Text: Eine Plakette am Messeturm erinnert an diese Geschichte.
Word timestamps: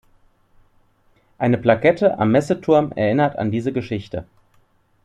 Eine 1.37 1.59
Plakette 1.59 2.17
am 2.17 2.31
Messeturm 2.31 2.91
erinnert 2.93 3.35
an 3.37 3.51
diese 3.51 3.71
Geschichte. 3.71 4.25